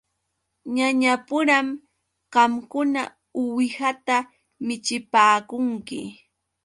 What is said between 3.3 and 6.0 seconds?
uwihata michipaakunki.